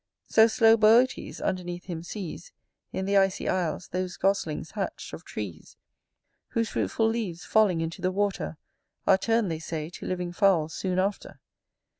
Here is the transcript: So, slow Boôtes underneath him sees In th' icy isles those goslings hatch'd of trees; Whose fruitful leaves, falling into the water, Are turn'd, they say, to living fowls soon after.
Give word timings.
So, 0.25 0.47
slow 0.47 0.77
Boôtes 0.77 1.39
underneath 1.39 1.83
him 1.85 2.01
sees 2.01 2.51
In 2.91 3.05
th' 3.05 3.09
icy 3.09 3.47
isles 3.47 3.89
those 3.89 4.17
goslings 4.17 4.71
hatch'd 4.71 5.13
of 5.13 5.23
trees; 5.23 5.77
Whose 6.47 6.69
fruitful 6.69 7.07
leaves, 7.07 7.45
falling 7.45 7.81
into 7.81 8.01
the 8.01 8.11
water, 8.11 8.57
Are 9.05 9.19
turn'd, 9.19 9.51
they 9.51 9.59
say, 9.59 9.91
to 9.91 10.07
living 10.07 10.31
fowls 10.33 10.73
soon 10.73 10.97
after. 10.97 11.39